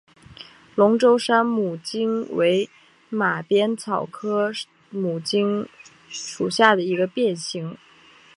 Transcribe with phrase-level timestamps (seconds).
[0.73, 2.67] 龙州山牡荆为
[3.09, 4.51] 马鞭草科
[4.91, 5.67] 牡荆
[6.09, 7.77] 属下的一个变型。